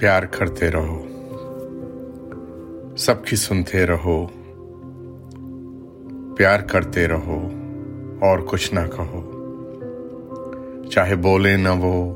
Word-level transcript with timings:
پیار 0.00 0.22
کرتے 0.22 0.70
رہو، 0.70 1.06
سب 2.96 3.24
کی 3.24 3.36
سنتے 3.36 3.86
رہو، 3.86 4.26
پیار 6.36 6.60
کرتے 6.60 7.08
رہو، 7.08 7.48
اور 8.20 8.38
کچھ 8.38 8.74
نہ 8.74 8.80
کہو۔ 8.96 9.20
چاہے 10.90 11.14
بولے 11.14 11.56
نہ 11.56 11.68
وہ، 11.68 12.14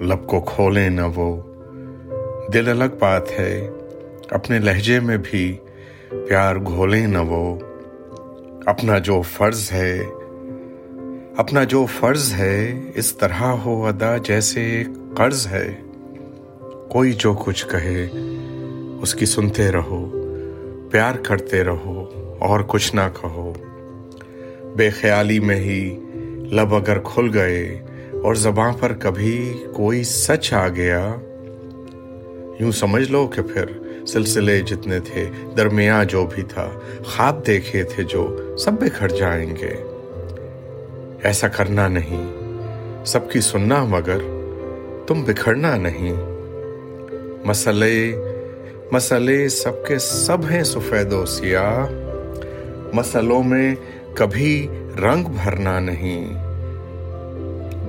لب 0.00 0.26
کو 0.26 0.40
کھولے 0.40 0.88
نہ 0.88 1.00
وہ، 1.14 1.42
دل 2.52 2.68
الگ 2.68 2.96
بات 2.98 3.30
ہے، 3.38 3.70
اپنے 4.30 4.58
لہجے 4.58 5.00
میں 5.00 5.16
بھی 5.24 5.56
پیار 6.10 6.56
گھولے 6.56 7.06
نہ 7.06 7.18
وہ۔ 7.18 7.58
اپنا 8.66 8.98
جو 8.98 9.22
فرض 9.22 9.72
ہے، 9.72 10.06
اپنا 11.36 11.64
جو 11.64 11.86
فرض 11.86 12.32
ہے، 12.32 12.80
اس 12.94 13.16
طرح 13.16 13.42
ہو 13.42 13.86
ادا 13.86 14.16
جیسے 14.16 14.82
قرض 15.16 15.46
ہے۔ 15.46 15.80
کوئی 16.90 17.12
جو 17.12 17.34
کچھ 17.34 17.66
کہے، 17.66 18.06
اس 19.02 19.14
کی 19.14 19.26
سنتے 19.26 19.72
رہو، 19.72 20.10
پیار 20.90 21.14
کرتے 21.14 21.64
رہو، 21.64 22.04
اور 22.38 22.60
کچھ 22.66 22.94
نہ 22.94 23.00
کہو۔ 23.20 23.52
بے 24.76 24.90
خیالی 24.90 25.40
میں 25.40 25.56
ہی 25.56 25.98
لب 26.52 26.74
اگر 26.74 26.98
کھل 26.98 27.30
گئے، 27.34 27.80
اور 28.22 28.34
زباں 28.34 28.72
پر 28.72 28.92
کبھی 28.92 29.64
کوئی 29.74 30.04
سچ 30.04 30.52
آ 30.52 30.68
گیا۔ 30.68 31.14
یوں 32.60 32.72
سمجھ 32.72 33.10
لو 33.10 33.26
کہ 33.26 33.42
پھر 33.42 33.64
سلسلے 34.06 34.60
جتنے 34.60 35.00
تھے، 35.00 35.30
درمیاں 35.56 36.04
جو 36.04 36.26
بھی 36.34 36.42
تھا، 36.42 36.68
خواب 37.04 37.46
دیکھے 37.46 37.82
تھے 37.82 38.02
جو 38.02 38.36
سب 38.58 38.72
بکھر 38.72 39.08
جائیں 39.08 39.56
گے۔ 39.56 39.74
ایسا 41.22 41.48
کرنا 41.48 41.88
نہیں، 41.88 42.26
سب 43.04 43.30
کی 43.30 43.40
سننا 43.40 43.84
مگر 43.84 44.18
تم 45.06 45.22
بکھرنا 45.22 45.76
نہیں۔ 45.76 46.39
مسئلے 47.44 48.16
مسئلے 48.92 49.48
سب 49.48 49.86
کے 49.86 49.98
سب 49.98 50.38
ہیں 50.50 50.62
سفید 50.62 51.12
و 51.12 51.26
سیاہ۔ 51.26 51.86
مسئلوں 52.92 53.42
میں 53.42 53.74
کبھی 54.14 54.68
رنگ 55.02 55.24
بھرنا 55.24 55.80
نہیں۔ 55.80 56.34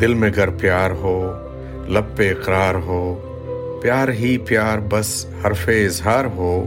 دل 0.01 0.13
میں 0.13 0.29
گر 0.37 0.49
پیار 0.49 0.91
ہو، 0.91 1.33
لب 1.87 2.17
پہ 2.17 2.31
اقرار 2.31 2.75
ہو، 2.75 3.15
پیار 3.81 4.07
ہی 4.09 4.37
پیار 4.37 4.77
بس 4.89 5.25
حرف 5.45 5.69
اظہار 5.85 6.25
ہو۔ 6.25 6.65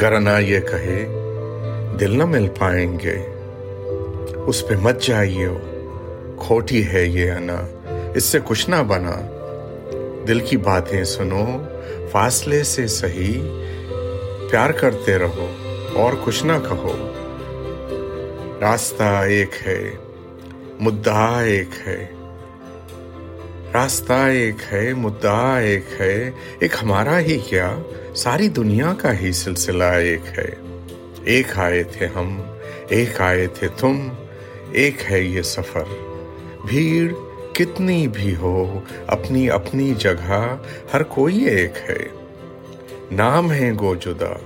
گرنا 0.00 0.38
یہ 0.38 0.60
کہے، 0.60 1.06
دل 2.00 2.18
نہ 2.18 2.24
مل 2.24 2.48
پائیں 2.58 2.98
گے۔ 3.04 3.26
اس 4.46 4.68
پہ 4.68 4.74
مت 4.74 5.02
جائیے 5.02 5.46
ہو 5.46 5.58
کھوٹی 6.38 6.88
ہے 6.88 7.06
یہ 7.06 7.32
انا۔ 7.32 7.66
اس 8.14 8.24
سے 8.24 8.38
کچھ 8.44 8.70
نہ 8.70 8.76
بنا۔ 8.88 9.37
دل 10.28 10.40
کی 10.40 10.56
باتیں 10.56 11.04
سنو، 11.04 11.62
فاصلے 12.12 12.62
سے 12.62 12.86
صحیح 12.86 13.42
پیار 14.50 14.70
کرتے 14.70 15.18
رہو 15.18 15.52
اور 15.94 16.12
کچھ 16.24 16.46
نہ 16.46 16.52
کہو۔ 16.68 17.12
راستہ 18.60 19.02
ایک 19.02 19.50
ہے، 19.66 19.90
مدعا 20.80 21.40
ایک 21.40 21.68
ہے۔ 21.86 22.06
راستہ 23.74 24.12
ایک 24.12 24.54
ہے، 24.72 24.94
مدعا 24.94 25.58
ایک 25.58 26.00
ہے۔ 26.00 26.30
ایک 26.58 26.72
ہمارا 26.82 27.20
ہی 27.20 27.38
کیا، 27.38 27.76
ساری 28.16 28.48
دنیا 28.48 28.94
کا 28.98 29.20
ہی 29.20 29.32
سلسلہ 29.32 29.84
ایک 29.84 30.38
ہے۔ 30.38 30.50
ایک 31.24 31.58
آئے 31.58 31.82
تھے 31.82 32.06
ہم، 32.06 32.42
ایک 32.88 33.20
آئے 33.20 33.46
تھے 33.46 33.68
تم، 33.76 34.08
ایک 34.72 34.96
ہے 35.10 35.20
یہ 35.20 35.42
سفر۔ 35.42 35.82
بھیڑ 36.66 37.12
کتنی 37.58 38.08
بھی 38.08 38.36
ہو، 38.36 38.80
اپنی 39.06 39.50
اپنی 39.50 39.94
جگہ، 39.98 40.56
ہر 40.92 41.02
کوئی 41.02 41.36
ایک 41.36 41.90
ہے۔ 41.90 42.06
نام 43.12 43.52
ہے 43.52 43.72
گو 43.78 43.94
جدا، 43.94 44.36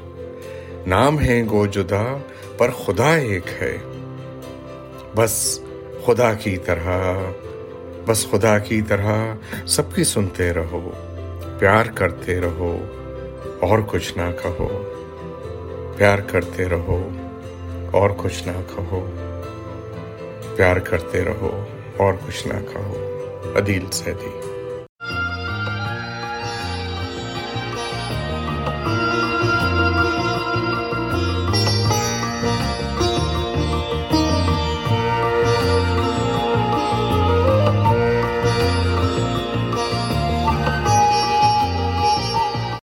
نام 0.86 1.20
ہے 1.20 1.42
گو 1.50 1.66
جدا، 1.66 2.18
پر 2.58 2.70
خدا 2.70 3.14
ایک 3.14 3.42
ہے۔ 3.60 3.78
بس 5.16 5.60
خدا 6.06 6.32
کی 6.32 6.56
طرح، 6.56 7.14
بس 8.06 8.26
خدا 8.30 8.58
کی 8.58 8.82
طرح 8.82 9.34
سب 9.66 9.94
کی 9.94 10.04
سنتے 10.04 10.52
رہو، 10.52 10.90
پیار 11.58 11.86
کرتے 11.94 12.40
رہو، 12.40 12.78
اور 13.60 13.78
کچھ 13.86 14.18
نہ 14.18 14.30
کہو۔ 14.42 14.92
پیار 15.96 16.18
کرتے 16.18 16.64
رہو، 16.64 17.08
اور 17.90 18.10
کچھ 18.16 18.48
نہ 18.48 18.52
کہو۔ 18.52 19.10
پیار 20.56 20.76
کرتے 20.76 21.24
رہو۔ 21.24 21.64
اور 22.02 22.14
کچھ 22.26 22.46
نہ 22.46 22.52
کہو۔ 22.52 22.94
عدیل 23.56 23.84
سیدی 23.92 24.51